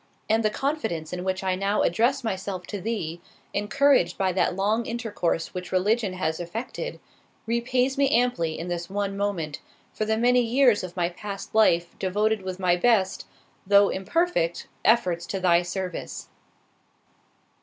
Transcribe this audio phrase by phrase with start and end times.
[0.27, 3.21] And the confidence in which I now address myself to Thee,
[3.53, 6.99] encouraged by that long intercourse which religion has effected,
[7.45, 9.61] repays me amply in this one moment,
[9.93, 13.27] for the many years of my past life devoted with my best,
[13.67, 16.29] though imperfect, efforts to thy service."